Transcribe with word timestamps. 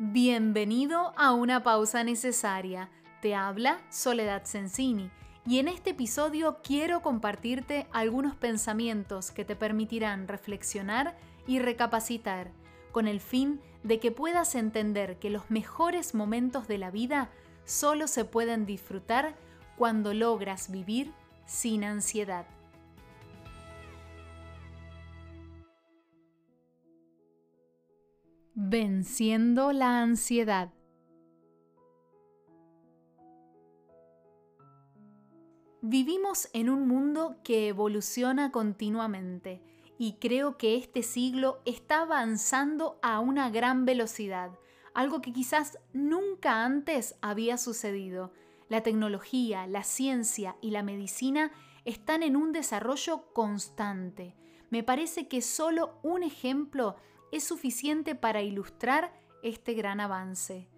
Bienvenido 0.00 1.12
a 1.16 1.32
una 1.32 1.64
pausa 1.64 2.04
necesaria. 2.04 2.88
Te 3.20 3.34
habla 3.34 3.80
Soledad 3.90 4.44
Sensini 4.44 5.10
y 5.44 5.58
en 5.58 5.66
este 5.66 5.90
episodio 5.90 6.58
quiero 6.62 7.02
compartirte 7.02 7.88
algunos 7.90 8.36
pensamientos 8.36 9.32
que 9.32 9.44
te 9.44 9.56
permitirán 9.56 10.28
reflexionar 10.28 11.18
y 11.48 11.58
recapacitar 11.58 12.52
con 12.92 13.08
el 13.08 13.18
fin 13.18 13.60
de 13.82 13.98
que 13.98 14.12
puedas 14.12 14.54
entender 14.54 15.18
que 15.18 15.30
los 15.30 15.50
mejores 15.50 16.14
momentos 16.14 16.68
de 16.68 16.78
la 16.78 16.92
vida 16.92 17.28
solo 17.64 18.06
se 18.06 18.24
pueden 18.24 18.66
disfrutar 18.66 19.34
cuando 19.76 20.14
logras 20.14 20.70
vivir 20.70 21.12
sin 21.44 21.82
ansiedad. 21.82 22.46
Venciendo 28.70 29.72
la 29.72 30.02
ansiedad. 30.02 30.74
Vivimos 35.80 36.50
en 36.52 36.68
un 36.68 36.86
mundo 36.86 37.40
que 37.42 37.68
evoluciona 37.68 38.52
continuamente 38.52 39.62
y 39.96 40.18
creo 40.20 40.58
que 40.58 40.76
este 40.76 41.02
siglo 41.02 41.62
está 41.64 42.02
avanzando 42.02 42.98
a 43.00 43.20
una 43.20 43.48
gran 43.48 43.86
velocidad, 43.86 44.50
algo 44.92 45.22
que 45.22 45.32
quizás 45.32 45.78
nunca 45.94 46.66
antes 46.66 47.16
había 47.22 47.56
sucedido. 47.56 48.34
La 48.68 48.82
tecnología, 48.82 49.66
la 49.66 49.82
ciencia 49.82 50.56
y 50.60 50.72
la 50.72 50.82
medicina 50.82 51.52
están 51.86 52.22
en 52.22 52.36
un 52.36 52.52
desarrollo 52.52 53.32
constante. 53.32 54.36
Me 54.68 54.82
parece 54.82 55.26
que 55.26 55.40
solo 55.40 55.98
un 56.02 56.22
ejemplo 56.22 56.96
es 57.32 57.44
suficiente 57.44 58.14
para 58.14 58.42
ilustrar 58.42 59.12
este 59.42 59.74
gran 59.74 60.00
avance. 60.00 60.68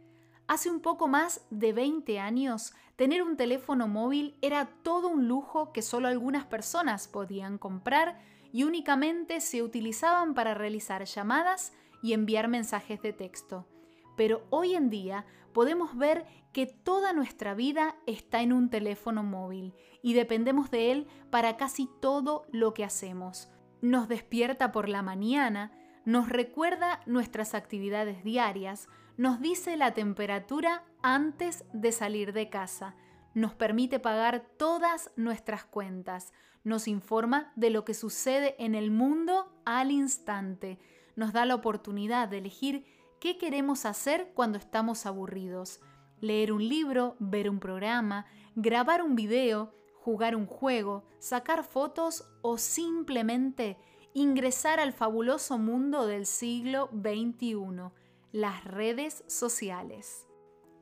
Hace 0.47 0.69
un 0.69 0.81
poco 0.81 1.07
más 1.07 1.47
de 1.51 1.73
20 1.73 2.19
años, 2.19 2.75
tener 2.97 3.23
un 3.23 3.37
teléfono 3.37 3.87
móvil 3.87 4.37
era 4.43 4.67
todo 4.83 5.09
un 5.09 5.29
lujo 5.29 5.73
que 5.73 5.81
solo 5.81 6.09
algunas 6.09 6.45
personas 6.45 7.07
podían 7.07 7.57
comprar 7.57 8.19
y 8.53 8.65
únicamente 8.65 9.41
se 9.41 9.63
utilizaban 9.63 10.35
para 10.35 10.55
realizar 10.55 11.05
llamadas 11.05 11.73
y 12.03 12.15
enviar 12.15 12.49
mensajes 12.49 13.01
de 13.01 13.13
texto. 13.13 13.69
Pero 14.17 14.45
hoy 14.51 14.75
en 14.75 14.91
día 14.91 15.25
podemos 15.53 15.97
ver 15.97 16.27
que 16.53 16.67
toda 16.67 17.13
nuestra 17.13 17.55
vida 17.55 17.97
está 18.07 18.43
en 18.43 18.53
un 18.53 18.71
teléfono 18.71 19.23
móvil 19.23 19.75
y 20.03 20.15
dependemos 20.15 20.71
de 20.71 20.91
él 20.91 21.07
para 21.31 21.57
casi 21.57 21.89
todo 22.01 22.47
lo 22.51 22.75
que 22.75 22.85
hacemos. 22.85 23.49
Nos 23.83 24.09
despierta 24.09 24.73
por 24.73 24.89
la 24.89 25.03
mañana, 25.03 25.73
nos 26.05 26.29
recuerda 26.29 27.01
nuestras 27.07 27.55
actividades 27.55 28.25
diarias, 28.25 28.89
nos 29.17 29.41
dice 29.41 29.77
la 29.77 29.93
temperatura 29.93 30.83
antes 31.03 31.65
de 31.73 31.93
salir 31.93 32.33
de 32.33 32.49
casa, 32.49 32.95
nos 33.35 33.55
permite 33.55 33.99
pagar 33.99 34.45
todas 34.57 35.11
nuestras 35.17 35.65
cuentas, 35.65 36.33
nos 36.65 36.89
informa 36.89 37.53
de 37.57 37.71
lo 37.71 37.85
que 37.85 37.95
sucede 37.95 38.57
en 38.59 38.75
el 38.75 38.91
mundo 38.91 39.53
al 39.65 39.91
instante, 39.91 40.79
nos 41.17 41.33
da 41.33 41.45
la 41.45 41.55
oportunidad 41.55 42.29
de 42.29 42.39
elegir 42.39 42.87
qué 43.21 43.39
queremos 43.39 43.85
hacer 43.85 44.33
cuando 44.35 44.59
estamos 44.59 45.07
aburridos, 45.07 45.81
leer 46.21 46.53
un 46.53 46.67
libro, 46.67 47.17
ver 47.19 47.49
un 47.49 47.61
programa, 47.61 48.27
grabar 48.55 49.03
un 49.03 49.15
video, 49.15 49.75
jugar 49.95 50.35
un 50.35 50.47
juego, 50.47 51.05
sacar 51.19 51.65
fotos 51.65 52.25
o 52.43 52.59
simplemente 52.59 53.77
ingresar 54.15 54.81
al 54.81 54.93
fabuloso 54.93 55.59
mundo 55.59 56.07
del 56.07 56.27
siglo 56.27 56.91
XXI, 56.93 57.91
las 58.33 58.65
redes 58.65 59.25
sociales. 59.27 60.27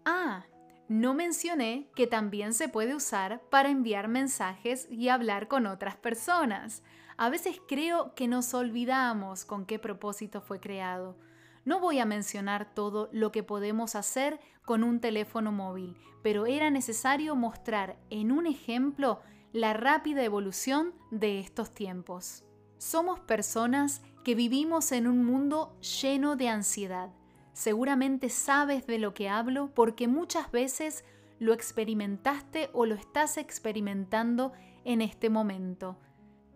Ah, 0.05 0.47
no 0.89 1.13
mencioné 1.13 1.91
que 1.95 2.07
también 2.07 2.55
se 2.55 2.69
puede 2.69 2.95
usar 2.95 3.43
para 3.51 3.69
enviar 3.69 4.09
mensajes 4.09 4.89
y 4.91 5.09
hablar 5.09 5.47
con 5.47 5.67
otras 5.67 5.97
personas. 5.97 6.83
A 7.19 7.29
veces 7.29 7.61
creo 7.69 8.15
que 8.15 8.29
nos 8.29 8.55
olvidamos 8.55 9.45
con 9.45 9.67
qué 9.67 9.79
propósito 9.79 10.41
fue 10.41 10.61
creado. 10.61 11.19
No 11.67 11.81
voy 11.81 11.99
a 11.99 12.07
mencionar 12.07 12.75
todo 12.75 13.11
lo 13.13 13.33
que 13.33 13.43
podemos 13.43 13.97
hacer 13.97 14.41
con 14.65 14.83
un 14.83 15.01
teléfono 15.01 15.53
móvil, 15.53 15.99
pero 16.23 16.47
era 16.47 16.71
necesario 16.71 17.37
mostrar 17.37 17.99
en 18.09 18.33
un 18.33 18.47
ejemplo 18.47 19.21
la 19.53 19.75
rápida 19.75 20.25
evolución 20.25 20.95
de 21.11 21.41
estos 21.41 21.75
tiempos. 21.75 22.48
Somos 22.79 23.19
personas 23.19 24.03
que 24.23 24.37
vivimos 24.37 24.93
en 24.93 25.09
un 25.09 25.25
mundo 25.25 25.77
lleno 25.81 26.37
de 26.37 26.49
ansiedad. 26.49 27.11
Seguramente 27.53 28.31
sabes 28.31 28.87
de 28.87 29.01
lo 29.01 29.15
que 29.15 29.29
hablo 29.29 29.75
porque 29.75 30.07
muchas 30.07 30.53
veces 30.53 31.05
lo 31.41 31.53
experimentaste 31.53 32.71
o 32.73 32.87
lo 32.87 32.95
estás 32.95 33.37
experimentando 33.37 34.53
en 34.85 35.03
este 35.03 35.29
momento. 35.29 35.99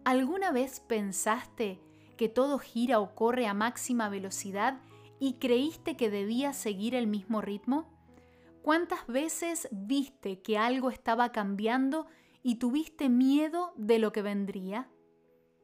¿Alguna 0.05 0.53
vez 0.53 0.79
pensaste 0.79 1.81
que 2.17 2.29
todo 2.29 2.61
gira 2.61 3.01
o 3.01 3.17
corre 3.17 3.49
a 3.49 3.55
máxima 3.55 4.09
velocidad 4.09 4.81
y 5.19 5.35
creíste 5.35 5.97
que 5.97 6.09
debía 6.09 6.53
seguir 6.53 6.95
el 6.95 7.09
mismo 7.09 7.41
ritmo? 7.41 7.89
¿Cuántas 8.63 9.05
veces 9.09 9.69
viste 9.73 10.41
que 10.41 10.57
algo 10.57 10.91
estaba 10.91 11.33
cambiando 11.33 12.07
y 12.45 12.57
tuviste 12.57 13.09
miedo 13.09 13.73
de 13.77 13.99
lo 13.99 14.13
que 14.13 14.23
vendría? 14.23 14.89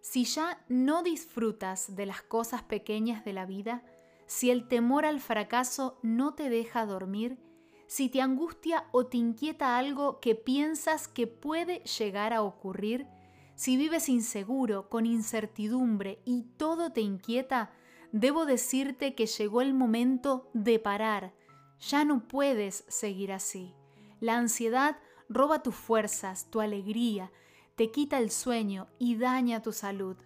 Si 0.01 0.25
ya 0.25 0.65
no 0.69 1.03
disfrutas 1.03 1.95
de 1.95 2.07
las 2.07 2.23
cosas 2.23 2.63
pequeñas 2.63 3.25
de 3.25 3.33
la 3.33 3.47
vida, 3.47 3.85
si 4.27 4.51
el 4.51 4.69
temor 4.69 5.07
al 5.07 5.21
fracaso 5.21 5.99
no 6.03 6.35
te 6.35 6.51
deja 6.51 6.87
dormir, 6.87 7.39
si 7.87 8.09
te 8.11 8.21
angustia 8.21 8.85
o 8.93 9.07
te 9.07 9.17
inquieta 9.17 9.79
algo 9.79 10.21
que 10.21 10.35
piensas 10.35 11.09
que 11.09 11.27
puede 11.27 11.81
llegar 11.81 12.33
a 12.35 12.43
ocurrir, 12.43 13.07
si 13.55 13.77
vives 13.77 14.09
inseguro, 14.09 14.89
con 14.89 15.07
incertidumbre 15.07 16.21
y 16.25 16.43
todo 16.59 16.93
te 16.93 17.01
inquieta, 17.01 17.73
debo 18.13 18.47
decirte 18.47 19.15
que 19.15 19.27
llegó 19.27 19.63
el 19.63 19.75
momento 19.75 20.49
de 20.53 20.79
parar. 20.79 21.35
Ya 21.81 22.05
no 22.05 22.29
puedes 22.29 22.85
seguir 22.89 23.33
así. 23.33 23.75
La 24.21 24.37
ansiedad 24.37 24.99
roba 25.29 25.63
tus 25.63 25.75
fuerzas, 25.75 26.51
tu 26.51 26.61
alegría, 26.61 27.33
te 27.79 27.93
quita 27.93 28.19
el 28.19 28.33
sueño 28.33 28.89
y 28.99 29.15
daña 29.15 29.63
tu 29.63 29.73
salud. 29.73 30.17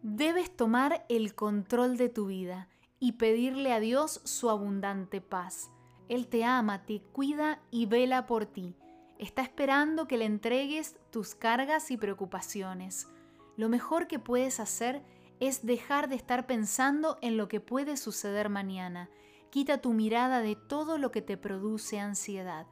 Debes 0.00 0.56
tomar 0.56 1.04
el 1.08 1.34
control 1.34 1.96
de 1.96 2.08
tu 2.08 2.26
vida 2.26 2.68
y 3.00 3.12
pedirle 3.12 3.72
a 3.72 3.80
Dios 3.80 4.20
su 4.22 4.48
abundante 4.48 5.20
paz. 5.20 5.72
Él 6.08 6.28
te 6.28 6.44
ama, 6.44 6.86
te 6.86 7.00
cuida 7.00 7.60
y 7.72 7.86
vela 7.86 8.28
por 8.28 8.46
ti. 8.46 8.76
Está 9.18 9.42
esperando 9.42 10.06
que 10.06 10.18
le 10.18 10.24
entregues 10.24 11.00
tus 11.10 11.34
cargas 11.34 11.90
y 11.90 11.96
preocupaciones. 11.96 13.08
Lo 13.56 13.68
mejor 13.68 14.06
que 14.06 14.20
puedes 14.20 14.60
hacer 14.60 15.02
es 15.40 15.66
dejar 15.66 16.08
de 16.08 16.14
estar 16.14 16.46
pensando 16.46 17.18
en 17.22 17.36
lo 17.36 17.48
que 17.48 17.58
puede 17.58 17.96
suceder 17.96 18.50
mañana. 18.50 19.10
Quita 19.50 19.80
tu 19.80 19.94
mirada 19.94 20.42
de 20.42 20.54
todo 20.54 20.96
lo 20.96 21.10
que 21.10 21.22
te 21.22 21.36
produce 21.36 21.98
ansiedad. 21.98 22.68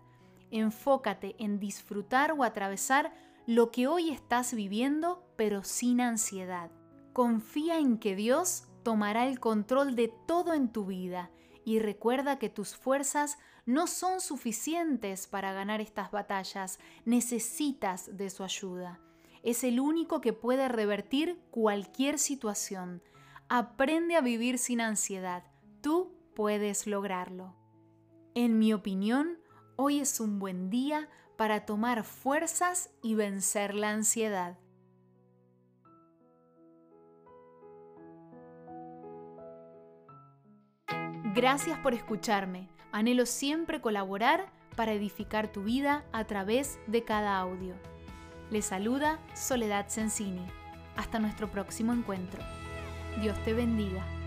Enfócate 0.53 1.35
en 1.41 1.59
disfrutar 1.59 2.31
o 2.31 2.45
atravesar 2.45 3.13
lo 3.49 3.71
que 3.71 3.87
hoy 3.87 4.11
estás 4.11 4.53
viviendo, 4.53 5.25
pero 5.37 5.65
sin 5.65 6.03
ansiedad. 6.03 6.71
Confía 7.15 7.79
en 7.79 7.97
que 7.97 8.15
Dios 8.15 8.65
tomará 8.83 9.27
el 9.27 9.41
control 9.41 9.97
de 9.97 10.13
todo 10.27 10.53
en 10.53 10.71
tu 10.71 10.85
vida 10.85 11.31
y 11.65 11.79
recuerda 11.79 12.39
que 12.39 12.51
tus 12.51 12.77
fuerzas 12.77 13.39
no 13.65 13.87
son 13.87 14.21
suficientes 14.21 15.27
para 15.27 15.55
ganar 15.55 15.81
estas 15.81 16.11
batallas, 16.11 16.79
necesitas 17.07 18.19
de 18.19 18.29
su 18.29 18.45
ayuda. 18.45 19.01
Es 19.43 19.65
el 19.65 19.81
único 19.81 20.21
que 20.21 20.35
puede 20.35 20.69
revertir 20.69 21.41
cualquier 21.51 22.19
situación. 22.19 23.03
Aprende 23.49 24.17
a 24.17 24.21
vivir 24.21 24.59
sin 24.59 24.83
ansiedad, 24.83 25.43
tú 25.81 26.13
puedes 26.35 26.87
lograrlo. 26.87 27.57
En 28.35 28.59
mi 28.59 28.75
opinión, 28.75 29.39
hoy 29.81 30.01
es 30.01 30.19
un 30.19 30.41
buen 30.41 30.71
día 30.71 31.09
para 31.37 31.65
tomar 31.65 32.03
fuerzas 32.03 32.91
y 33.01 33.15
vencer 33.15 33.75
la 33.75 33.91
ansiedad. 33.91 34.59
Gracias 41.33 41.79
por 41.79 41.95
escucharme. 41.95 42.69
Anhelo 42.91 43.25
siempre 43.25 43.81
colaborar 43.81 44.53
para 44.75 44.93
edificar 44.93 45.53
tu 45.53 45.63
vida 45.63 46.05
a 46.11 46.25
través 46.25 46.81
de 46.89 47.05
cada 47.05 47.39
audio. 47.39 47.77
Le 48.51 48.63
saluda 48.63 49.21
Soledad 49.35 49.87
Sensini. 49.87 50.45
Hasta 50.97 51.21
nuestro 51.21 51.53
próximo 51.53 51.93
encuentro. 51.93 52.43
Dios 53.21 53.41
te 53.45 53.53
bendiga. 53.53 54.18